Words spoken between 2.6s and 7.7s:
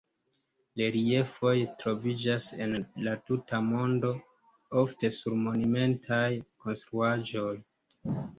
en la tuta mondo, ofte sur monumentaj konstruaĵoj.